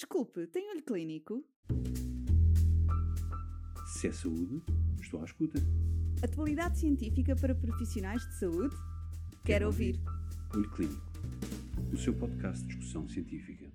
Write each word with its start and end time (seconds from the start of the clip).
Desculpe, 0.00 0.46
tem 0.46 0.70
olho 0.70 0.82
clínico? 0.82 1.44
Se 3.86 4.08
é 4.08 4.12
saúde, 4.12 4.62
estou 4.98 5.20
à 5.20 5.24
escuta. 5.26 5.60
Atualidade 6.22 6.78
científica 6.78 7.36
para 7.36 7.54
profissionais 7.54 8.26
de 8.26 8.34
saúde? 8.38 8.74
Quero, 9.44 9.66
ouvir. 9.66 10.00
Olho 10.54 10.70
Clínico, 10.70 11.12
o 11.92 11.98
seu 11.98 12.14
podcast 12.14 12.64
de 12.64 12.68
discussão 12.68 13.06
científica. 13.10 13.70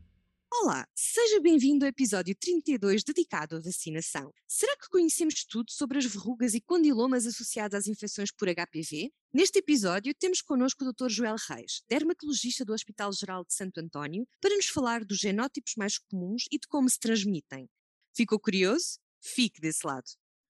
Olá, 0.66 0.88
seja 0.96 1.40
bem-vindo 1.42 1.86
ao 1.86 1.90
episódio 1.90 2.36
32 2.36 3.04
dedicado 3.04 3.56
à 3.56 3.60
vacinação. 3.60 4.34
Será 4.48 4.76
que 4.76 4.90
conhecemos 4.90 5.46
tudo 5.46 5.70
sobre 5.70 6.00
as 6.00 6.06
verrugas 6.06 6.56
e 6.56 6.60
condilomas 6.60 7.28
associados 7.28 7.78
às 7.78 7.86
infecções 7.86 8.32
por 8.32 8.48
HPV? 8.48 9.12
Neste 9.32 9.60
episódio 9.60 10.12
temos 10.16 10.42
connosco 10.42 10.84
o 10.84 10.92
Dr. 10.92 11.08
Joel 11.08 11.36
Reis, 11.48 11.84
dermatologista 11.88 12.66
do 12.66 12.74
Hospital 12.74 13.14
Geral 13.14 13.46
de 13.46 13.54
Santo 13.54 13.80
António, 13.80 14.28
para 14.42 14.56
nos 14.56 14.66
falar 14.66 15.06
dos 15.06 15.20
genótipos 15.20 15.74
mais 15.78 16.00
comuns 16.00 16.46
e 16.52 16.58
de 16.58 16.68
como 16.68 16.90
se 16.90 16.98
transmitem. 17.00 17.70
Ficou 18.12 18.40
curioso? 18.40 18.98
Fique 19.22 19.62
desse 19.62 19.86
lado. 19.86 20.10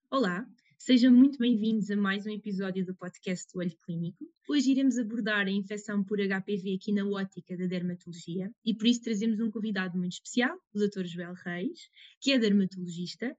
Olá, 0.10 0.46
sejam 0.86 1.12
muito 1.12 1.40
bem-vindos 1.40 1.90
a 1.90 1.96
mais 1.96 2.28
um 2.28 2.30
episódio 2.30 2.86
do 2.86 2.94
podcast 2.94 3.52
do 3.52 3.60
Olho 3.60 3.76
Clínico. 3.84 4.24
Hoje 4.48 4.70
iremos 4.70 5.00
abordar 5.00 5.48
a 5.48 5.52
infecção 5.52 6.04
por 6.04 6.20
HPV 6.20 6.76
aqui 6.76 6.92
na 6.94 7.04
ótica 7.08 7.58
da 7.58 7.66
dermatologia 7.66 8.52
e 8.64 8.72
por 8.76 8.86
isso 8.86 9.02
trazemos 9.02 9.40
um 9.40 9.50
convidado 9.50 9.98
muito 9.98 10.12
especial, 10.12 10.56
o 10.76 10.78
Dr. 10.78 11.06
Joel 11.06 11.34
Reis, 11.44 11.90
que 12.22 12.34
é 12.34 12.38
dermatologista 12.38 13.36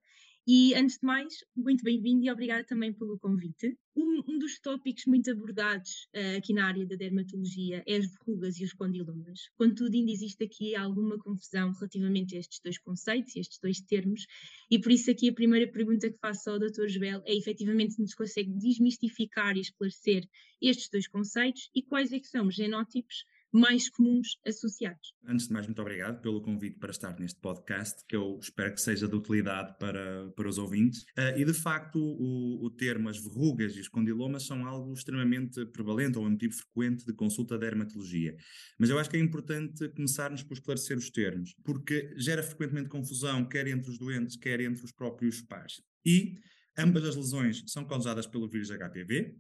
e, 0.47 0.75
antes 0.75 0.99
de 0.99 1.05
mais, 1.05 1.45
muito 1.57 1.83
bem-vindo 1.83 2.25
e 2.25 2.31
obrigada 2.31 2.63
também 2.63 2.93
pelo 2.93 3.19
convite. 3.19 3.77
Um, 3.97 4.23
um 4.29 4.39
dos 4.39 4.61
tópicos 4.61 5.05
muito 5.07 5.29
abordados 5.29 6.07
uh, 6.15 6.39
aqui 6.39 6.53
na 6.53 6.69
área 6.69 6.87
da 6.87 6.95
dermatologia 6.95 7.83
é 7.85 7.97
as 7.97 8.07
verrugas 8.07 8.61
e 8.61 8.65
os 8.65 8.73
condilomas. 8.73 9.49
Contudo, 9.57 9.97
ainda 9.97 10.13
existe 10.13 10.45
aqui 10.45 10.77
alguma 10.77 11.19
confusão 11.19 11.73
relativamente 11.73 12.37
a 12.37 12.39
estes 12.39 12.61
dois 12.63 12.79
conceitos 12.79 13.35
e 13.35 13.41
estes 13.41 13.59
dois 13.59 13.81
termos, 13.81 14.25
e 14.71 14.79
por 14.79 14.93
isso 14.93 15.11
aqui 15.11 15.29
a 15.29 15.35
primeira 15.35 15.69
pergunta 15.71 16.09
que 16.09 16.19
faço 16.19 16.49
ao 16.49 16.61
Dr. 16.61 16.87
Joel 16.87 17.23
é 17.25 17.35
efetivamente 17.35 17.95
se 17.95 18.01
nos 18.01 18.15
consegue 18.15 18.53
desmistificar 18.53 19.57
e 19.57 19.63
esclarecer 19.63 20.29
estes 20.63 20.89
dois 20.89 21.09
conceitos 21.09 21.71
e 21.75 21.83
quais 21.83 22.13
é 22.13 22.21
que 22.21 22.29
são 22.29 22.47
os 22.47 22.55
genótipos 22.55 23.25
mais 23.57 23.89
comuns 23.89 24.39
associados. 24.47 25.15
Antes 25.27 25.47
de 25.47 25.53
mais, 25.53 25.67
muito 25.67 25.81
obrigado 25.81 26.21
pelo 26.21 26.43
convite 26.43 26.79
para 26.79 26.91
estar 26.91 27.19
neste 27.19 27.41
podcast, 27.41 28.05
que 28.07 28.15
eu 28.15 28.39
espero 28.41 28.75
que 28.75 28.81
seja 28.81 29.09
de 29.09 29.17
utilidade 29.17 29.75
para, 29.79 30.31
para 30.37 30.49
os 30.49 30.59
ouvintes. 30.59 31.03
Uh, 31.19 31.39
e 31.39 31.45
de 31.45 31.55
facto, 31.55 31.99
o, 31.99 32.67
o 32.67 32.71
termo 32.71 33.09
as 33.09 33.19
verrugas 33.19 33.75
e 33.77 33.81
os 33.81 33.89
condilomas 33.89 34.45
são 34.47 34.67
algo 34.67 34.93
extremamente 34.93 35.65
prevalente 35.67 36.19
ou 36.19 36.27
um 36.27 36.31
motivo 36.31 36.55
frequente 36.55 37.07
de 37.07 37.15
consulta 37.15 37.55
de 37.55 37.61
dermatologia. 37.61 38.37
Mas 38.79 38.91
eu 38.91 38.99
acho 38.99 39.09
que 39.09 39.17
é 39.17 39.21
importante 39.21 39.89
começarmos 39.91 40.43
por 40.43 40.55
esclarecer 40.55 40.99
os 40.99 41.11
termos, 41.11 41.55
porque 41.65 42.15
gera 42.19 42.43
frequentemente 42.43 42.89
confusão, 42.89 43.49
quer 43.49 43.67
entre 43.69 43.91
os 43.91 43.99
doentes, 43.99 44.37
quer 44.37 44.61
entre 44.61 44.85
os 44.85 44.93
próprios 44.93 45.41
pais. 45.41 45.81
E 46.05 46.35
ambas 46.79 47.05
as 47.05 47.17
lesões 47.17 47.65
são 47.67 47.87
causadas 47.87 48.27
pelo 48.27 48.49
vírus 48.49 48.71
HPV. 48.71 49.35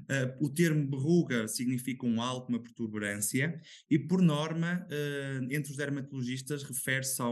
Uh, 0.00 0.44
o 0.44 0.48
termo 0.48 0.88
verruga 0.90 1.46
significa 1.48 2.06
um 2.06 2.20
alto, 2.20 2.48
uma 2.48 2.62
protuberância, 2.62 3.60
e 3.90 3.98
por 3.98 4.20
norma, 4.20 4.86
uh, 4.90 5.44
entre 5.52 5.70
os 5.70 5.76
dermatologistas, 5.76 6.62
refere-se 6.62 7.22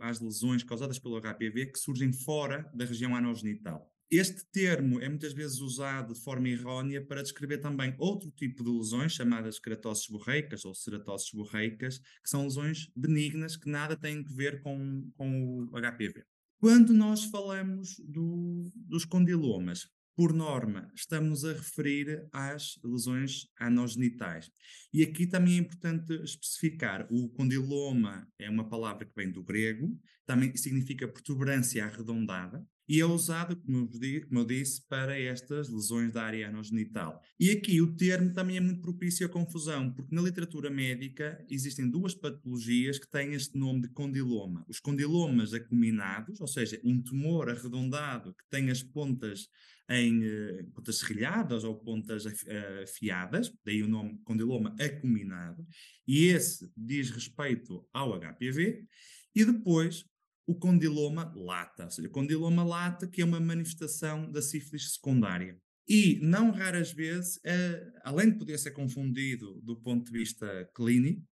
às 0.00 0.20
lesões 0.20 0.62
causadas 0.62 0.98
pelo 0.98 1.20
HPV 1.20 1.66
que 1.66 1.78
surgem 1.78 2.12
fora 2.12 2.70
da 2.74 2.84
região 2.84 3.16
anogenital. 3.16 3.92
Este 4.12 4.44
termo 4.52 5.00
é 5.00 5.08
muitas 5.08 5.32
vezes 5.32 5.58
usado 5.60 6.12
de 6.12 6.20
forma 6.20 6.46
errónea 6.46 7.02
para 7.02 7.22
descrever 7.22 7.56
também 7.56 7.94
outro 7.98 8.30
tipo 8.30 8.62
de 8.62 8.70
lesões, 8.70 9.12
chamadas 9.12 9.58
queratoses 9.58 10.06
borreicas 10.06 10.66
ou 10.66 10.74
ceratoses 10.74 11.30
borreicas, 11.32 11.98
que 11.98 12.28
são 12.28 12.44
lesões 12.44 12.90
benignas 12.94 13.56
que 13.56 13.70
nada 13.70 13.96
têm 13.96 14.18
a 14.18 14.34
ver 14.36 14.60
com, 14.60 15.10
com 15.16 15.66
o 15.72 15.80
HPV. 15.80 16.26
Quando 16.58 16.92
nós 16.92 17.24
falamos 17.24 17.98
do, 18.06 18.70
dos 18.76 19.06
condilomas, 19.06 19.88
por 20.14 20.32
norma, 20.32 20.90
estamos 20.94 21.44
a 21.44 21.52
referir 21.52 22.26
às 22.32 22.78
lesões 22.84 23.46
anogenitais. 23.58 24.50
E 24.92 25.02
aqui 25.02 25.26
também 25.26 25.54
é 25.54 25.60
importante 25.60 26.12
especificar: 26.22 27.06
o 27.10 27.28
condiloma 27.30 28.28
é 28.38 28.48
uma 28.50 28.68
palavra 28.68 29.06
que 29.06 29.14
vem 29.16 29.30
do 29.30 29.42
grego, 29.42 29.98
também 30.26 30.54
significa 30.56 31.08
protuberância 31.08 31.84
arredondada, 31.84 32.64
e 32.88 33.00
é 33.00 33.06
usado, 33.06 33.56
como 33.56 33.88
eu, 34.30 34.44
disse, 34.44 34.86
para 34.88 35.18
estas 35.18 35.68
lesões 35.68 36.12
da 36.12 36.22
área 36.24 36.48
anogenital. 36.48 37.22
E 37.38 37.50
aqui 37.50 37.80
o 37.80 37.94
termo 37.94 38.32
também 38.32 38.56
é 38.56 38.60
muito 38.60 38.80
propício 38.80 39.26
à 39.26 39.28
confusão, 39.28 39.92
porque 39.92 40.14
na 40.14 40.22
literatura 40.22 40.68
médica 40.68 41.44
existem 41.48 41.88
duas 41.88 42.14
patologias 42.14 42.98
que 42.98 43.08
têm 43.08 43.34
este 43.34 43.56
nome 43.56 43.82
de 43.82 43.88
condiloma. 43.88 44.64
Os 44.68 44.80
condilomas 44.80 45.54
acuminados, 45.54 46.40
ou 46.40 46.46
seja, 46.46 46.80
um 46.84 47.00
tumor 47.00 47.48
arredondado 47.48 48.34
que 48.34 48.48
tem 48.50 48.70
as 48.70 48.82
pontas 48.82 49.48
em 49.88 50.24
uh, 50.24 50.64
pontas 50.72 50.98
serrilhadas 50.98 51.64
ou 51.64 51.76
pontas 51.76 52.24
uh, 52.24 52.82
afiadas, 52.82 53.52
daí 53.64 53.82
o 53.82 53.88
nome 53.88 54.18
condiloma 54.24 54.74
acuminado, 54.80 55.66
e 56.06 56.26
esse 56.26 56.70
diz 56.76 57.10
respeito 57.10 57.86
ao 57.92 58.18
HPV, 58.18 58.86
e 59.34 59.44
depois 59.44 60.04
o 60.52 60.54
condiloma 60.54 61.32
lata, 61.34 61.84
ou 61.84 61.90
seja, 61.90 62.08
condiloma 62.08 62.62
lata, 62.62 63.08
que 63.08 63.22
é 63.22 63.24
uma 63.24 63.40
manifestação 63.40 64.30
da 64.30 64.42
sífilis 64.42 64.92
secundária. 64.92 65.58
E, 65.88 66.20
não 66.22 66.50
raras 66.50 66.92
vezes, 66.92 67.36
uh, 67.38 67.92
além 68.04 68.30
de 68.30 68.38
poder 68.38 68.58
ser 68.58 68.70
confundido 68.70 69.60
do 69.62 69.76
ponto 69.76 70.04
de 70.04 70.18
vista 70.18 70.70
clínico, 70.74 71.26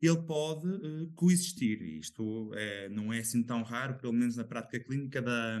ele 0.00 0.22
pode 0.22 0.68
uh, 0.68 1.10
coexistir. 1.14 1.82
Isto 1.82 2.52
é, 2.54 2.88
não 2.90 3.12
é 3.12 3.18
assim 3.20 3.42
tão 3.42 3.62
raro, 3.62 3.98
pelo 3.98 4.12
menos 4.12 4.36
na 4.36 4.44
prática 4.44 4.78
clínica 4.78 5.20
da, 5.20 5.58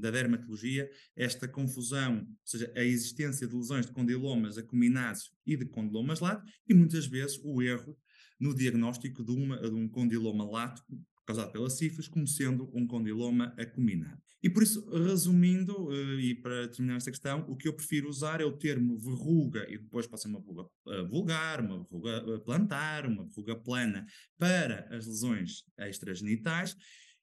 da 0.00 0.10
dermatologia, 0.10 0.88
esta 1.16 1.48
confusão, 1.48 2.18
ou 2.18 2.36
seja, 2.44 2.70
a 2.76 2.84
existência 2.84 3.46
de 3.46 3.54
lesões 3.54 3.86
de 3.86 3.92
condilomas 3.92 4.58
acuminados 4.58 5.32
e 5.46 5.56
de 5.56 5.64
condilomas 5.64 6.20
lato, 6.20 6.44
e 6.68 6.74
muitas 6.74 7.06
vezes 7.06 7.40
o 7.42 7.62
erro 7.62 7.96
no 8.38 8.54
diagnóstico 8.54 9.24
de, 9.24 9.32
uma, 9.32 9.56
de 9.58 9.74
um 9.74 9.88
condiloma 9.88 10.44
lato 10.44 10.82
causado 11.26 11.52
pela 11.52 11.70
sífilis, 11.70 12.08
como 12.08 12.26
sendo 12.26 12.70
um 12.74 12.86
condiloma 12.86 13.54
acuminado. 13.58 14.20
E 14.42 14.50
por 14.50 14.62
isso, 14.62 14.84
resumindo, 14.90 15.88
uh, 15.88 16.20
e 16.20 16.34
para 16.34 16.68
terminar 16.68 16.96
esta 16.96 17.10
questão, 17.10 17.44
o 17.48 17.56
que 17.56 17.68
eu 17.68 17.74
prefiro 17.74 18.08
usar 18.08 18.40
é 18.40 18.44
o 18.44 18.56
termo 18.56 18.98
verruga, 18.98 19.64
e 19.68 19.78
depois 19.78 20.06
pode 20.06 20.22
ser 20.22 20.28
uma 20.28 20.40
verruga 20.40 20.62
uh, 20.62 21.08
vulgar, 21.08 21.60
uma 21.60 21.82
verruga 21.84 22.24
uh, 22.28 22.40
plantar, 22.40 23.06
uma 23.06 23.24
verruga 23.24 23.54
plana, 23.56 24.04
para 24.36 24.88
as 24.90 25.06
lesões 25.06 25.62
extragenitais, 25.78 26.76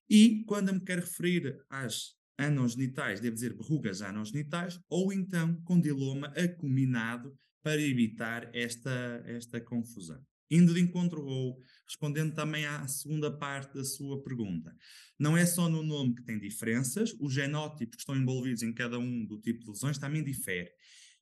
e 0.10 0.44
quando 0.46 0.74
me 0.74 0.80
quero 0.80 1.02
referir 1.02 1.58
às 1.70 2.16
anogenitais, 2.38 3.20
devo 3.20 3.36
dizer 3.36 3.54
verrugas 3.54 4.02
anogenitais, 4.02 4.80
ou 4.90 5.12
então 5.12 5.62
condiloma 5.64 6.28
acuminado, 6.28 7.38
para 7.62 7.82
evitar 7.82 8.50
esta, 8.56 9.22
esta 9.26 9.60
confusão. 9.60 10.22
Indo 10.50 10.74
de 10.74 10.82
encontro 10.82 11.24
ou 11.24 11.62
respondendo 11.86 12.34
também 12.34 12.66
à 12.66 12.88
segunda 12.88 13.32
parte 13.32 13.74
da 13.76 13.84
sua 13.84 14.22
pergunta. 14.24 14.76
Não 15.18 15.38
é 15.38 15.46
só 15.46 15.70
no 15.70 15.84
nome 15.84 16.16
que 16.16 16.24
tem 16.24 16.40
diferenças, 16.40 17.16
os 17.20 17.34
genótipos 17.34 17.96
que 17.96 18.02
estão 18.02 18.16
envolvidos 18.16 18.64
em 18.64 18.74
cada 18.74 18.98
um 18.98 19.26
do 19.26 19.40
tipo 19.40 19.64
de 19.64 19.70
lesões 19.70 19.98
também 19.98 20.24
diferem. 20.24 20.72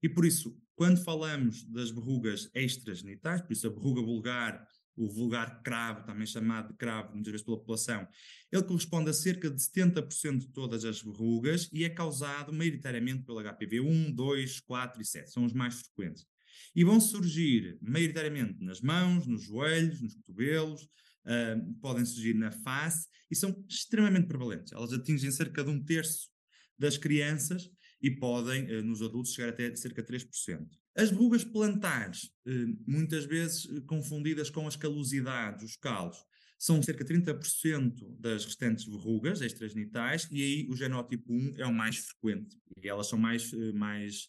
E 0.01 0.07
por 0.07 0.25
isso, 0.25 0.55
quando 0.75 1.03
falamos 1.03 1.63
das 1.63 1.89
verrugas 1.89 2.49
extragenitais, 2.53 3.41
por 3.41 3.53
isso 3.53 3.67
a 3.67 3.69
verruga 3.69 4.01
vulgar, 4.01 4.67
o 4.95 5.09
vulgar 5.09 5.61
cravo, 5.61 6.05
também 6.05 6.25
chamado 6.25 6.69
de 6.69 6.73
cravo 6.75 7.13
muitas 7.13 7.31
vezes 7.31 7.45
pela 7.45 7.57
população, 7.57 8.07
ele 8.51 8.63
corresponde 8.63 9.09
a 9.09 9.13
cerca 9.13 9.49
de 9.49 9.61
70% 9.61 10.39
de 10.39 10.47
todas 10.47 10.83
as 10.83 11.01
verrugas 11.01 11.69
e 11.71 11.83
é 11.83 11.89
causado 11.89 12.51
maioritariamente 12.51 13.23
pelo 13.23 13.41
HPV 13.41 13.81
1, 13.81 14.11
2, 14.11 14.59
4 14.61 15.01
e 15.01 15.05
7, 15.05 15.31
são 15.31 15.45
os 15.45 15.53
mais 15.53 15.75
frequentes. 15.81 16.25
E 16.75 16.83
vão 16.83 16.99
surgir 16.99 17.77
maioritariamente 17.81 18.63
nas 18.63 18.81
mãos, 18.81 19.25
nos 19.27 19.43
joelhos, 19.43 20.01
nos 20.01 20.13
cotovelos, 20.15 20.83
uh, 20.83 21.73
podem 21.81 22.05
surgir 22.05 22.33
na 22.33 22.51
face 22.51 23.07
e 23.29 23.35
são 23.35 23.65
extremamente 23.69 24.27
prevalentes. 24.27 24.71
Elas 24.71 24.93
atingem 24.93 25.31
cerca 25.31 25.63
de 25.63 25.69
um 25.69 25.83
terço 25.83 26.29
das 26.77 26.97
crianças 26.97 27.69
e 28.01 28.11
podem, 28.11 28.63
uh, 28.65 28.83
nos 28.83 29.01
adultos, 29.01 29.33
chegar 29.33 29.49
até 29.49 29.75
cerca 29.75 30.01
de 30.01 30.07
3%. 30.07 30.67
As 30.95 31.09
verrugas 31.09 31.43
plantares, 31.43 32.25
uh, 32.47 32.77
muitas 32.87 33.25
vezes 33.25 33.67
confundidas 33.85 34.49
com 34.49 34.67
as 34.67 34.75
calosidades, 34.75 35.63
os 35.63 35.75
calos, 35.75 36.17
são 36.59 36.81
cerca 36.81 37.03
de 37.03 37.13
30% 37.13 38.17
das 38.19 38.43
restantes 38.45 38.85
verrugas 38.85 39.41
extragenitais 39.41 40.27
e 40.31 40.41
aí 40.41 40.67
o 40.67 40.75
genótipo 40.75 41.31
1 41.31 41.53
é 41.57 41.65
o 41.67 41.73
mais 41.73 41.97
frequente 41.97 42.57
e 42.81 42.89
elas 42.89 43.07
são 43.07 43.19
mais, 43.19 43.51
mais 43.75 44.27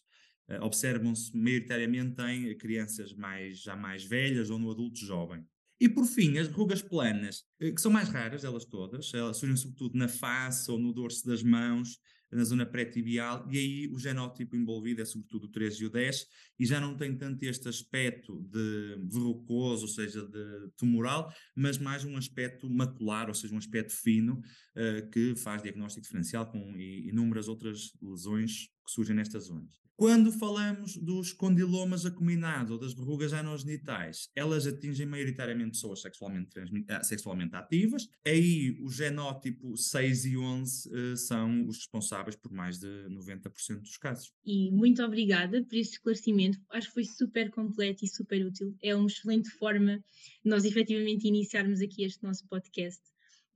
uh, 0.49 0.63
observam-se 0.63 1.35
maioritariamente 1.35 2.21
em 2.21 2.57
crianças 2.57 3.13
mais, 3.13 3.61
já 3.61 3.75
mais 3.75 4.03
velhas 4.03 4.49
ou 4.49 4.59
no 4.59 4.71
adulto 4.71 4.99
jovem. 4.99 5.45
E 5.81 5.87
por 5.87 6.05
fim, 6.05 6.37
as 6.37 6.47
rugas 6.47 6.81
planas, 6.81 7.43
uh, 7.61 7.73
que 7.73 7.81
são 7.81 7.91
mais 7.91 8.09
raras, 8.09 8.43
elas 8.43 8.65
todas, 8.65 9.13
elas 9.13 9.37
surgem 9.37 9.55
sobretudo 9.55 9.97
na 9.97 10.07
face 10.07 10.69
ou 10.69 10.77
no 10.77 10.93
dorso 10.93 11.25
das 11.25 11.43
mãos, 11.43 11.99
na 12.31 12.43
zona 12.43 12.65
pré-tibial, 12.65 13.47
e 13.49 13.57
aí 13.57 13.87
o 13.91 13.97
genótipo 13.97 14.55
envolvido 14.55 15.01
é 15.01 15.05
sobretudo 15.05 15.45
o 15.45 15.51
3 15.51 15.75
e 15.75 15.85
o 15.85 15.89
10, 15.89 16.25
e 16.59 16.65
já 16.65 16.79
não 16.79 16.95
tem 16.95 17.17
tanto 17.17 17.43
este 17.43 17.67
aspecto 17.67 18.41
de 18.43 18.97
verrucoso, 19.11 19.83
ou 19.83 19.87
seja, 19.87 20.27
de 20.27 20.69
tumoral, 20.77 21.33
mas 21.55 21.77
mais 21.77 22.05
um 22.05 22.15
aspecto 22.15 22.69
macular, 22.69 23.27
ou 23.29 23.33
seja, 23.33 23.53
um 23.53 23.57
aspecto 23.57 23.93
fino, 23.93 24.39
uh, 24.75 25.09
que 25.09 25.35
faz 25.35 25.63
diagnóstico 25.63 26.03
diferencial 26.03 26.51
com 26.51 26.77
inúmeras 26.77 27.47
outras 27.47 27.91
lesões 28.01 28.69
que 28.89 28.93
surgem 28.95 29.15
nestas 29.15 29.45
zonas. 29.45 29.79
Quando 29.95 30.31
falamos 30.31 30.95
dos 30.95 31.33
condilomas 31.33 32.05
acuminados 32.05 32.71
ou 32.71 32.79
das 32.79 32.93
verrugas 32.93 33.33
anogenitais, 33.33 34.29
elas 34.33 34.65
atingem 34.65 35.05
maioritariamente 35.05 35.71
pessoas 35.71 36.01
sexualmente, 36.01 36.57
ah, 36.87 37.03
sexualmente 37.03 37.53
ativas. 37.53 38.07
Aí 38.25 38.79
o 38.81 38.89
genótipo 38.89 39.75
6 39.75 40.23
e 40.23 40.37
11 40.37 40.87
uh, 40.87 40.95
eh, 40.95 41.15
são 41.17 41.67
os 41.67 41.79
responsáveis 41.79 42.37
por 42.37 42.49
mais 42.49 42.79
de 42.79 42.87
90% 43.09 43.81
dos 43.81 43.97
casos. 43.97 44.31
E 44.45 44.71
muito 44.71 45.03
obrigada 45.03 45.61
por 45.65 45.75
esse 45.75 45.91
esclarecimento. 45.91 46.57
Acho 46.69 46.87
que 46.87 46.93
foi 46.93 47.03
super 47.03 47.51
completo 47.51 48.05
e 48.05 48.07
super 48.07 48.45
útil. 48.45 48.73
É 48.81 48.95
uma 48.95 49.07
excelente 49.07 49.49
forma 49.49 49.97
de 49.97 50.49
nós 50.49 50.63
efetivamente 50.63 51.27
iniciarmos 51.27 51.81
aqui 51.81 52.05
este 52.05 52.23
nosso 52.23 52.47
podcast. 52.47 53.03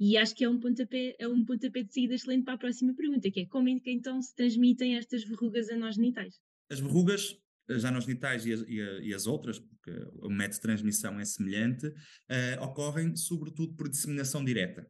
E 0.05 0.17
acho 0.17 0.35
que 0.35 0.44
é 0.44 0.50
um 0.50 0.59
pontapé, 0.59 1.15
é 1.17 1.25
um 1.29 1.45
pontapé 1.45 1.81
de 1.81 1.94
saída 1.94 2.13
excelente 2.13 2.44
para 2.44 2.55
a 2.55 2.57
próxima 2.57 2.94
pergunta, 2.94 3.31
que 3.31 3.39
é 3.39 3.45
como 3.45 3.69
é 3.69 3.79
que 3.79 3.89
então 3.89 4.21
se 4.21 4.35
transmitem 4.35 4.97
estas 4.97 5.23
verrugas 5.23 5.69
anogenitais? 5.69 6.41
As 6.69 6.81
verrugas 6.81 7.38
as 7.69 7.85
anogenitais 7.85 8.45
e 8.45 8.51
as, 8.51 8.65
e, 8.67 8.81
a, 8.81 9.00
e 9.00 9.13
as 9.13 9.27
outras, 9.27 9.59
porque 9.59 9.91
o 10.21 10.29
método 10.29 10.55
de 10.55 10.61
transmissão 10.61 11.17
é 11.21 11.23
semelhante, 11.23 11.88
uh, 11.88 12.63
ocorrem 12.63 13.15
sobretudo 13.15 13.75
por 13.75 13.88
disseminação 13.88 14.44
direta. 14.44 14.85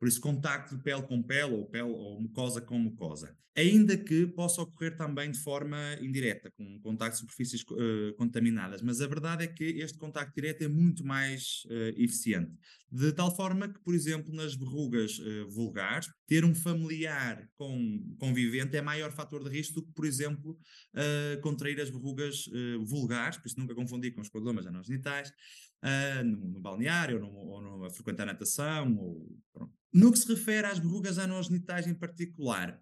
Por 0.00 0.08
isso, 0.08 0.20
contacto 0.20 0.76
de 0.76 0.82
pele 0.82 1.02
com 1.02 1.22
pele 1.22 1.52
ou 1.52 1.66
pele 1.66 1.84
ou 1.84 2.20
mucosa 2.20 2.60
com 2.60 2.76
mucosa. 2.76 3.36
Ainda 3.56 3.96
que 3.96 4.26
possa 4.26 4.60
ocorrer 4.60 4.96
também 4.96 5.30
de 5.30 5.38
forma 5.38 5.78
indireta, 6.02 6.50
com 6.50 6.78
contacto 6.80 7.14
de 7.14 7.20
superfícies 7.20 7.62
uh, 7.62 8.14
contaminadas, 8.16 8.82
mas 8.82 9.00
a 9.00 9.06
verdade 9.06 9.44
é 9.44 9.46
que 9.46 9.64
este 9.64 9.96
contacto 9.96 10.34
direto 10.34 10.62
é 10.62 10.68
muito 10.68 11.02
mais 11.02 11.62
uh, 11.66 11.94
eficiente. 11.96 12.52
De 12.90 13.12
tal 13.12 13.34
forma 13.34 13.68
que, 13.68 13.80
por 13.80 13.94
exemplo, 13.94 14.32
nas 14.32 14.54
verrugas 14.54 15.18
uh, 15.18 15.48
vulgares, 15.48 16.08
ter 16.26 16.44
um 16.44 16.54
familiar 16.54 17.48
com 17.56 18.16
convivente 18.18 18.76
é 18.76 18.82
maior 18.82 19.10
fator 19.12 19.42
de 19.42 19.50
risco 19.50 19.74
do 19.74 19.86
que, 19.86 19.92
por 19.92 20.06
exemplo, 20.06 20.58
contrair 21.42 21.80
as 21.80 21.90
verrugas 21.90 22.48
vulgares, 22.84 23.36
por 23.36 23.46
isso 23.46 23.58
nunca 23.58 23.74
confundir 23.74 24.14
com 24.14 24.20
os 24.20 24.28
condomas 24.28 24.66
anogenitais, 24.66 25.32
uh, 25.82 26.24
no, 26.24 26.48
no, 26.48 26.60
balneário, 26.60 27.16
ou, 27.16 27.22
no, 27.22 27.28
ou 27.28 27.60
no, 27.60 27.84
a 27.84 27.90
frequentar 27.90 28.26
natação. 28.26 28.96
Ou, 28.96 29.38
no 29.92 30.12
que 30.12 30.18
se 30.18 30.28
refere 30.28 30.66
às 30.66 30.78
verrugas 30.78 31.18
anogenitais 31.18 31.86
em 31.86 31.94
particular, 31.94 32.80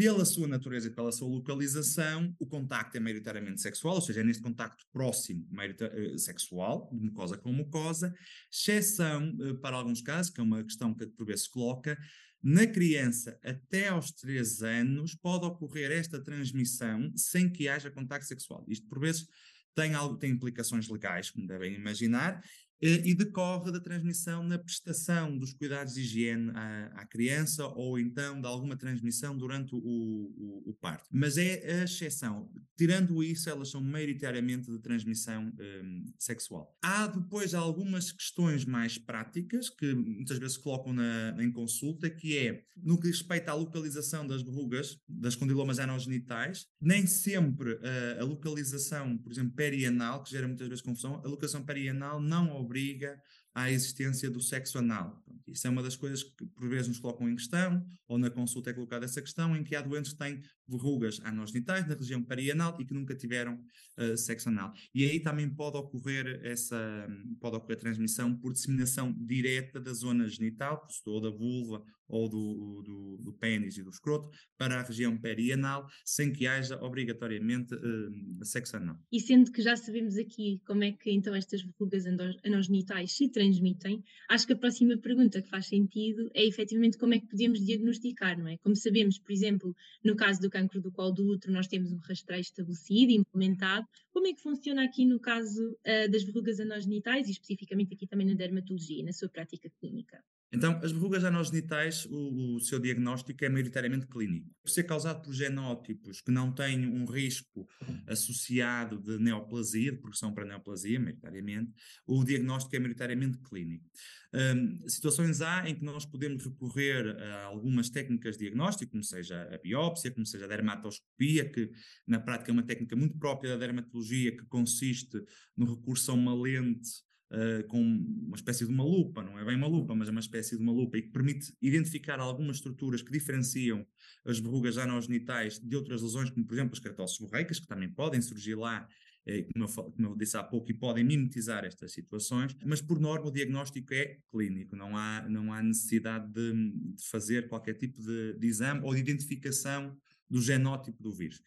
pela 0.00 0.24
sua 0.24 0.48
natureza 0.48 0.88
e 0.88 0.90
pela 0.90 1.12
sua 1.12 1.28
localização, 1.28 2.34
o 2.38 2.46
contacto 2.46 2.96
é 2.96 3.00
maioritariamente 3.00 3.60
sexual, 3.60 3.96
ou 3.96 4.00
seja, 4.00 4.22
é 4.22 4.24
neste 4.24 4.42
contacto 4.42 4.86
próximo 4.90 5.46
uh, 5.52 6.18
sexual, 6.18 6.88
de 6.90 7.04
mucosa 7.04 7.36
com 7.36 7.52
mucosa, 7.52 8.14
exceção 8.50 9.30
uh, 9.38 9.58
para 9.58 9.76
alguns 9.76 10.00
casos, 10.00 10.32
que 10.32 10.40
é 10.40 10.42
uma 10.42 10.64
questão 10.64 10.94
que 10.94 11.06
por 11.06 11.26
vezes 11.26 11.42
se 11.44 11.50
coloca, 11.50 11.98
na 12.42 12.66
criança 12.66 13.38
até 13.44 13.88
aos 13.88 14.10
3 14.12 14.62
anos 14.62 15.14
pode 15.14 15.44
ocorrer 15.44 15.92
esta 15.92 16.18
transmissão 16.18 17.12
sem 17.14 17.52
que 17.52 17.68
haja 17.68 17.90
contacto 17.90 18.26
sexual. 18.26 18.64
Isto 18.66 18.88
por 18.88 19.00
vezes 19.00 19.28
tem, 19.74 19.92
algo, 19.92 20.16
tem 20.16 20.30
implicações 20.30 20.88
legais, 20.88 21.30
como 21.30 21.46
devem 21.46 21.74
imaginar, 21.74 22.42
eh, 22.42 22.42
e 22.80 23.14
decorre 23.14 23.70
da 23.70 23.80
transmissão 23.80 24.42
na 24.42 24.58
prestação 24.58 25.36
dos 25.36 25.52
cuidados 25.52 25.94
de 25.94 26.00
higiene 26.00 26.50
à, 26.54 26.86
à 27.02 27.06
criança 27.06 27.66
ou 27.66 27.98
então 27.98 28.40
de 28.40 28.46
alguma 28.46 28.76
transmissão 28.76 29.36
durante 29.36 29.74
o, 29.74 29.78
o, 29.78 30.62
o, 30.70 30.74
parto. 30.80 31.08
Mas 31.12 31.36
é 31.36 31.80
a 31.80 31.84
exceção. 31.84 32.50
Tirando 32.76 33.22
isso, 33.22 33.50
elas 33.50 33.70
são 33.70 33.82
maioritariamente 33.82 34.70
de 34.70 34.78
transmissão 34.78 35.52
um, 35.60 36.06
sexual. 36.18 36.74
Há 36.82 37.06
depois 37.06 37.54
algumas 37.54 38.10
questões 38.12 38.64
mais 38.64 38.96
práticas 38.96 39.68
que 39.68 39.94
muitas 39.94 40.38
vezes 40.38 40.56
colocam 40.56 40.92
na, 40.92 41.36
em 41.38 41.52
consulta, 41.52 42.08
que 42.08 42.38
é 42.38 42.64
no 42.76 42.98
que 42.98 43.08
respeita 43.08 43.50
à 43.50 43.54
localização 43.54 44.26
das 44.26 44.42
verrugas, 44.42 44.98
das 45.06 45.34
condilomas 45.34 45.78
anogenitais, 45.78 46.66
nem 46.80 47.06
sempre 47.06 47.74
uh, 47.74 48.20
a 48.20 48.24
localização, 48.24 49.18
por 49.18 49.30
exemplo, 49.30 49.52
perianal, 49.52 50.22
que 50.22 50.30
gera 50.30 50.46
muitas 50.48 50.68
vezes 50.68 50.82
confusão, 50.82 51.16
a 51.16 51.28
localização 51.28 51.62
perianal 51.62 52.20
não 52.20 52.50
obriga 52.70 53.20
à 53.52 53.68
existência 53.68 54.30
do 54.30 54.40
sexo 54.40 54.78
anal. 54.78 55.20
Isso 55.48 55.66
é 55.66 55.70
uma 55.70 55.82
das 55.82 55.96
coisas 55.96 56.22
que 56.22 56.46
por 56.46 56.68
vezes 56.68 56.86
nos 56.86 57.00
colocam 57.00 57.28
em 57.28 57.34
questão, 57.34 57.84
ou 58.06 58.16
na 58.16 58.30
consulta 58.30 58.70
é 58.70 58.72
colocada 58.72 59.04
essa 59.04 59.20
questão, 59.20 59.56
em 59.56 59.64
que 59.64 59.74
há 59.74 59.82
doentes 59.82 60.12
que 60.12 60.18
têm 60.18 60.40
verrugas 60.70 61.20
anogenitais 61.24 61.86
na 61.86 61.94
região 61.94 62.22
perianal 62.22 62.76
e 62.80 62.84
que 62.84 62.94
nunca 62.94 63.14
tiveram 63.14 63.60
uh, 63.98 64.16
sexo 64.16 64.48
anal. 64.48 64.72
E 64.94 65.04
aí 65.04 65.20
também 65.20 65.48
pode 65.48 65.76
ocorrer 65.76 66.40
essa, 66.44 67.08
pode 67.40 67.56
ocorrer 67.56 67.78
transmissão 67.78 68.36
por 68.36 68.52
disseminação 68.52 69.12
direta 69.12 69.80
da 69.80 69.92
zona 69.92 70.28
genital, 70.28 70.86
ou 71.06 71.20
da 71.20 71.30
vulva 71.30 71.82
ou 72.10 72.28
do, 72.28 72.82
do, 72.82 73.18
do 73.22 73.32
pênis 73.32 73.78
e 73.78 73.82
do 73.82 73.90
escroto, 73.90 74.30
para 74.58 74.80
a 74.80 74.82
região 74.82 75.16
perianal, 75.16 75.88
sem 76.04 76.32
que 76.32 76.46
haja 76.46 76.76
obrigatoriamente 76.82 77.74
uh, 77.74 78.44
sexo 78.44 78.76
anal. 78.76 78.98
E 79.12 79.20
sendo 79.20 79.50
que 79.52 79.62
já 79.62 79.76
sabemos 79.76 80.16
aqui 80.16 80.60
como 80.66 80.84
é 80.84 80.92
que 80.92 81.10
então 81.10 81.34
estas 81.34 81.62
verrugas 81.62 82.04
anogenitais 82.44 83.12
se 83.12 83.28
transmitem, 83.30 84.02
acho 84.28 84.46
que 84.46 84.52
a 84.52 84.56
próxima 84.56 84.98
pergunta 84.98 85.40
que 85.40 85.48
faz 85.48 85.66
sentido 85.66 86.28
é 86.34 86.44
efetivamente 86.44 86.98
como 86.98 87.14
é 87.14 87.20
que 87.20 87.28
podemos 87.28 87.64
diagnosticar, 87.64 88.38
não 88.38 88.48
é? 88.48 88.56
Como 88.58 88.74
sabemos, 88.74 89.18
por 89.18 89.32
exemplo, 89.32 89.74
no 90.04 90.16
caso 90.16 90.40
do 90.40 90.50
cancro 90.60 90.80
do 90.80 90.92
colo 90.92 91.12
do 91.12 91.26
útero, 91.26 91.52
nós 91.52 91.66
temos 91.66 91.92
um 91.92 91.98
rastreio 91.98 92.40
estabelecido, 92.40 93.12
implementado. 93.12 93.86
Como 94.12 94.26
é 94.26 94.32
que 94.34 94.42
funciona 94.42 94.84
aqui 94.84 95.04
no 95.06 95.18
caso 95.18 95.70
uh, 95.70 96.10
das 96.10 96.22
verrugas 96.22 96.60
anogenitais 96.60 97.28
e 97.28 97.32
especificamente 97.32 97.94
aqui 97.94 98.06
também 98.06 98.26
na 98.26 98.34
dermatologia, 98.34 99.04
na 99.04 99.12
sua 99.12 99.28
prática 99.28 99.70
clínica? 99.80 100.22
Então, 100.52 100.80
as 100.82 100.90
verrugas 100.90 101.24
anogenitais, 101.24 102.06
o, 102.06 102.56
o, 102.56 102.60
seu 102.60 102.80
diagnóstico 102.80 103.44
é 103.44 103.48
maioritariamente 103.48 104.06
clínico. 104.06 104.50
Por 104.62 104.68
ser 104.68 104.82
causado 104.82 105.22
por 105.22 105.32
genótipos 105.32 106.20
que 106.20 106.32
não 106.32 106.52
têm 106.52 106.86
um 106.86 107.04
risco 107.04 107.68
associado 108.08 109.00
de 109.00 109.18
neoplasia, 109.18 109.92
de 109.92 109.98
progressão 109.98 110.34
para 110.34 110.44
neoplasia, 110.44 110.98
maioritariamente, 110.98 111.72
o 112.04 112.24
diagnóstico 112.24 112.74
é 112.74 112.78
maioritariamente 112.80 113.38
clínico. 113.38 113.84
Um, 114.32 114.88
situações 114.88 115.40
há 115.40 115.68
em 115.68 115.74
que 115.74 115.84
nós 115.84 116.04
podemos 116.04 116.44
recorrer 116.44 117.16
a 117.16 117.44
algumas 117.44 117.88
técnicas 117.88 118.36
de 118.36 118.44
diagnóstico, 118.44 118.90
como 118.92 119.04
seja 119.04 119.48
a 119.54 119.58
biópsia, 119.58 120.10
como 120.10 120.26
seja 120.26 120.46
a 120.46 120.48
dermatoscopia, 120.48 121.48
que 121.48 121.70
na 122.06 122.18
prática 122.18 122.50
é 122.50 122.52
uma 122.52 122.62
técnica 122.64 122.96
muito 122.96 123.16
própria 123.18 123.52
da 123.52 123.56
dermatologia, 123.56 124.36
que 124.36 124.44
consiste 124.46 125.22
no 125.56 125.76
recurso 125.76 126.10
a 126.10 126.14
uma 126.14 126.34
lente 126.34 126.90
uh, 127.32 127.66
com 127.68 127.80
uma 127.80 128.36
espécie 128.36 128.64
de 128.64 128.72
uma 128.72 128.84
lupa, 128.84 129.22
não 129.22 129.38
é 129.38 129.44
bem 129.44 129.56
uma 129.56 129.66
lupa, 129.66 129.94
mas 129.94 130.08
é 130.08 130.10
uma 130.10 130.20
espécie 130.20 130.56
de 130.56 130.62
uma 130.62 130.72
lupa 130.72 130.98
e 130.98 131.02
que 131.02 131.10
permite 131.10 131.52
identificar 131.60 132.18
algumas 132.20 132.56
estruturas 132.56 133.02
que 133.02 133.12
diferenciam 133.12 133.86
as 134.24 134.38
verrugas 134.38 134.78
anogenitais 134.78 135.58
de 135.58 135.76
outras 135.76 136.02
lesões, 136.02 136.30
como 136.30 136.46
por 136.46 136.54
exemplo 136.54 136.72
as 136.72 136.78
keratoses 136.78 137.18
borreicas, 137.18 137.58
que 137.58 137.66
também 137.66 137.88
podem 137.88 138.20
surgir 138.20 138.54
lá 138.54 138.88
eh, 139.26 139.46
como 139.52 139.64
eu, 139.64 139.68
como 139.68 140.08
eu, 140.08 140.16
disse 140.16 140.36
há 140.36 140.42
pouco, 140.42 140.70
e 140.70 140.74
podem 140.74 141.04
mimetizar 141.04 141.64
estas 141.64 141.92
situações, 141.92 142.56
mas 142.64 142.80
por 142.80 142.98
norma 142.98 143.26
o 143.26 143.30
diagnóstico 143.30 143.92
é 143.92 144.18
clínico, 144.30 144.74
não 144.74 144.96
há, 144.96 145.28
não 145.28 145.52
há 145.52 145.62
necessidade 145.62 146.32
de, 146.32 146.52
de 146.94 147.08
fazer 147.08 147.48
qualquer 147.48 147.74
tipo 147.74 148.00
de, 148.02 148.34
de, 148.38 148.46
exame 148.46 148.80
ou 148.82 148.94
de 148.94 149.00
identificação 149.00 149.96
do 150.28 150.40
genótipo 150.40 151.02
do 151.02 151.12
vírus. 151.12 151.42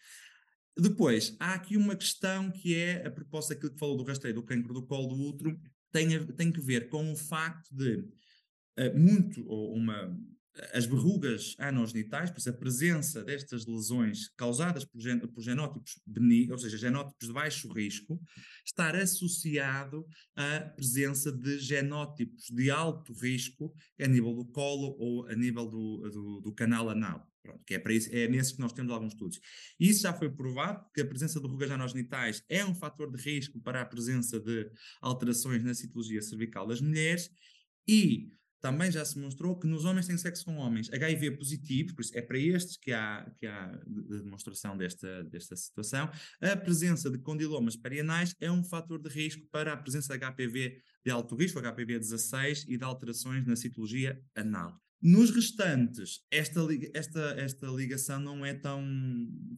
Depois, 0.77 1.35
há 1.39 1.53
aqui 1.53 1.77
uma 1.77 1.95
questão 1.95 2.51
que 2.51 2.75
é, 2.75 3.05
a 3.05 3.11
propósito 3.11 3.53
daquilo 3.53 3.73
que 3.73 3.79
falou 3.79 3.97
do 3.97 4.03
rastreio 4.03 4.35
do 4.35 4.43
cancro 4.43 4.73
do 4.73 4.85
colo 4.85 5.07
do 5.07 5.21
útero, 5.21 5.59
tem, 5.93 6.15
a, 6.15 6.25
tem 6.33 6.51
que 6.51 6.59
ver 6.59 6.89
com 6.89 7.11
o 7.11 7.15
facto 7.15 7.73
de 7.73 7.99
uh, 8.79 8.99
muito, 8.99 9.47
ou 9.47 9.73
uma, 9.75 10.17
as 10.73 10.85
verrugas 10.85 11.55
anogenitais, 11.59 12.29
por 12.29 12.47
a 12.47 12.53
presença 12.53 13.23
destas 13.23 13.65
lesões 13.65 14.27
causadas 14.35 14.83
por, 14.83 14.99
gen, 14.99 15.19
por 15.19 15.41
genótipos 15.41 15.99
benignos, 16.05 16.51
ou 16.51 16.57
seja, 16.57 16.77
genótipos 16.77 17.27
de 17.27 17.33
baixo 17.33 17.71
risco, 17.71 18.19
estar 18.65 18.95
associado 18.95 20.05
à 20.35 20.59
presença 20.59 21.31
de 21.31 21.59
genótipos 21.59 22.45
de 22.49 22.69
alto 22.69 23.13
risco 23.13 23.73
a 23.99 24.07
nível 24.07 24.33
do 24.33 24.45
colo 24.45 24.95
ou 24.99 25.27
a 25.27 25.35
nível 25.35 25.67
do, 25.67 26.09
do, 26.09 26.41
do 26.41 26.53
canal 26.53 26.89
anal. 26.89 27.32
Pronto, 27.43 27.61
que 27.65 27.73
é, 27.73 27.79
para 27.79 27.93
isso, 27.93 28.09
é 28.13 28.27
nesses 28.27 28.53
que 28.53 28.59
nós 28.61 28.71
temos 28.71 28.91
alguns 28.91 29.11
estudos. 29.11 29.39
Isso 29.77 30.03
já 30.03 30.13
foi 30.13 30.29
provado, 30.29 30.85
que 30.93 31.01
a 31.01 31.05
presença 31.05 31.41
de 31.41 31.45
rugas 31.45 31.69
anogenitais 31.69 32.41
é 32.47 32.65
um 32.65 32.73
fator 32.73 33.11
de 33.11 33.21
risco 33.21 33.59
para 33.59 33.81
a 33.81 33.85
presença 33.85 34.39
de 34.39 34.71
alterações 35.01 35.61
na 35.61 35.73
citologia 35.73 36.21
cervical 36.21 36.65
das 36.65 36.79
mulheres 36.79 37.29
e 37.85 38.31
também 38.61 38.89
já 38.89 39.03
se 39.03 39.19
mostrou 39.19 39.59
que 39.59 39.67
nos 39.67 39.83
homens 39.83 40.07
têm 40.07 40.17
sexo 40.17 40.45
com 40.45 40.55
homens 40.55 40.89
HIV 40.93 41.31
positivo, 41.31 41.93
por 41.93 42.01
isso 42.01 42.17
é 42.17 42.21
para 42.21 42.39
estes 42.39 42.77
que 42.77 42.93
há, 42.93 43.29
que 43.37 43.45
há 43.45 43.77
demonstração 43.85 44.77
desta, 44.77 45.21
desta 45.25 45.53
situação, 45.57 46.09
a 46.39 46.55
presença 46.55 47.09
de 47.09 47.17
condilomas 47.17 47.75
perianais 47.75 48.33
é 48.39 48.49
um 48.49 48.63
fator 48.63 49.01
de 49.01 49.09
risco 49.09 49.45
para 49.51 49.73
a 49.73 49.77
presença 49.77 50.17
de 50.17 50.25
HPV 50.25 50.81
de 51.05 51.11
alto 51.11 51.35
risco, 51.35 51.59
HPV 51.59 51.99
16, 51.99 52.65
e 52.69 52.77
de 52.77 52.83
alterações 52.85 53.45
na 53.45 53.57
citologia 53.57 54.17
anal. 54.33 54.81
Nos 55.05 55.31
restantes, 55.31 56.21
esta, 56.31 56.61
esta, 56.93 57.19
esta 57.37 57.67
ligação 57.67 58.21
não 58.21 58.45
é 58.45 58.53
tão, 58.53 58.81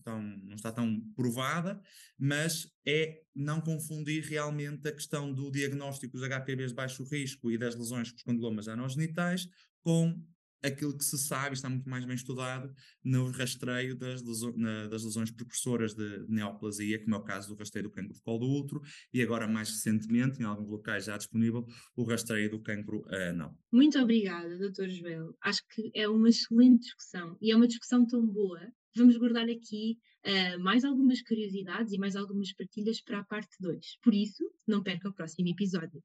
tão, 0.04 0.20
não 0.20 0.56
está 0.56 0.72
tão 0.72 1.00
provada, 1.16 1.80
mas 2.18 2.68
é 2.84 3.22
não 3.36 3.62
confundir 3.62 4.24
realmente 4.24 4.88
a 4.88 4.92
questão 4.92 5.32
do 5.32 5.52
diagnóstico 5.52 6.18
dos 6.18 6.28
HPVs 6.28 6.70
de 6.70 6.74
baixo 6.74 7.04
risco 7.04 7.52
e 7.52 7.60
das 7.60 7.75
lesões 7.75 8.10
com 8.10 8.18
os 8.18 8.24
condilomas 8.24 8.68
anogenitais 8.68 9.48
com 9.82 10.20
aquilo 10.65 10.98
que 10.98 11.03
se 11.03 11.17
sabe, 11.17 11.55
está 11.55 11.69
muito 11.69 11.89
mais 11.89 12.05
bem 12.05 12.15
estudado, 12.15 12.74
no 13.03 13.29
rastreio 13.31 13.95
das, 13.95 14.22
lesões, 14.22 14.55
na, 14.55 14.88
das 14.88 15.03
lesões 15.03 15.31
precursoras 15.31 15.93
de 15.93 16.25
neoplasia, 16.27 17.01
como 17.03 17.15
é 17.15 17.17
o 17.17 17.24
caso 17.24 17.50
do 17.50 17.60
rastreio 17.60 17.88
do 17.88 17.91
cancro 17.91 18.13
de 18.13 18.22
colo 18.22 18.39
do 18.39 18.50
útero, 18.50 18.81
e 19.13 19.22
agora 19.22 19.48
mais 19.48 19.69
recentemente, 19.69 20.41
em 20.41 20.43
alguns 20.43 20.69
locais 20.69 21.05
já 21.05 21.17
disponível, 21.17 21.65
o 21.95 22.03
rastreio 22.03 22.50
do 22.50 22.62
cancro 22.62 23.05
anal. 23.10 23.57
Muito 23.72 24.00
obrigada, 24.00 24.57
Dr. 24.57 24.89
Joel. 24.89 25.36
Acho 25.41 25.62
que 25.74 25.91
é 25.93 26.07
uma 26.07 26.29
excelente 26.29 26.84
discussão, 26.84 27.38
e 27.41 27.51
é 27.51 27.55
uma 27.55 27.67
discussão 27.67 28.05
tão 28.05 28.25
boa. 28.25 28.62
Vamos 28.95 29.17
guardar 29.17 29.50
aqui 29.50 29.98
uh, 30.25 30.60
mais 30.63 30.86
algumas 30.86 31.22
curiosidades 31.22 31.91
e 31.91 31.98
mais 31.98 32.15
algumas 32.15 32.53
partilhas 32.53 33.01
para 33.01 33.19
a 33.19 33.25
parte 33.25 33.55
2. 33.60 34.00
Por 34.01 34.13
isso, 34.13 34.43
não 34.65 34.81
perca 34.81 35.10
o 35.10 35.13
próximo 35.13 35.50
episódio. 35.50 36.01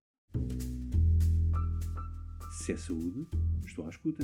Se 2.61 2.73
é 2.73 2.77
saúde, 2.77 3.27
estou 3.65 3.87
à 3.87 3.89
escuta. 3.89 4.23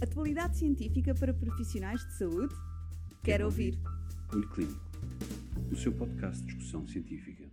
Atualidade 0.00 0.58
científica 0.58 1.12
para 1.12 1.34
profissionais 1.34 2.06
de 2.06 2.12
saúde? 2.12 2.54
Quero 3.20 3.46
ouvir. 3.46 3.76
Olho 4.32 4.48
Clínico, 4.50 4.80
o 5.72 5.76
seu 5.76 5.90
podcast 5.92 6.40
de 6.42 6.54
discussão 6.54 6.86
científica. 6.86 7.43